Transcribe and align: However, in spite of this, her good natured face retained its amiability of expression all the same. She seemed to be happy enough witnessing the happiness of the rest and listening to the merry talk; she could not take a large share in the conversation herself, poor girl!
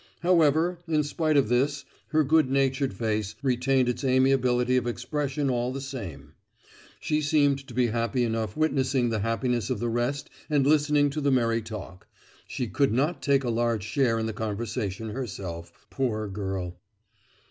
However, 0.21 0.79
in 0.87 1.03
spite 1.03 1.37
of 1.37 1.47
this, 1.47 1.85
her 2.07 2.23
good 2.23 2.49
natured 2.49 2.91
face 2.91 3.35
retained 3.43 3.87
its 3.87 4.03
amiability 4.03 4.75
of 4.75 4.87
expression 4.87 5.47
all 5.47 5.71
the 5.71 5.79
same. 5.79 6.33
She 6.99 7.21
seemed 7.21 7.67
to 7.67 7.73
be 7.75 7.85
happy 7.85 8.23
enough 8.23 8.57
witnessing 8.57 9.09
the 9.09 9.19
happiness 9.19 9.69
of 9.69 9.79
the 9.79 9.89
rest 9.89 10.27
and 10.49 10.65
listening 10.65 11.11
to 11.11 11.21
the 11.21 11.31
merry 11.31 11.61
talk; 11.61 12.07
she 12.47 12.65
could 12.65 12.91
not 12.91 13.21
take 13.21 13.43
a 13.43 13.51
large 13.51 13.83
share 13.83 14.17
in 14.17 14.25
the 14.25 14.33
conversation 14.33 15.09
herself, 15.09 15.71
poor 15.91 16.27
girl! 16.27 16.79